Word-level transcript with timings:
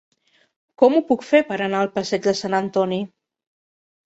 Com 0.81 0.95
ho 0.95 1.01
puc 1.11 1.25
fer 1.31 1.41
per 1.49 1.57
anar 1.65 1.83
al 1.83 1.91
passeig 1.99 2.25
de 2.29 2.35
Sant 2.41 2.57
Antoni? 2.63 2.99